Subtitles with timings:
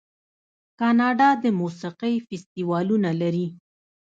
[0.79, 3.47] کاناډا د موسیقۍ فستیوالونه لري.